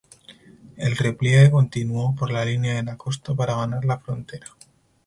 [0.77, 4.47] El repliegue continuó por la línea de la costa para ganar la frontera.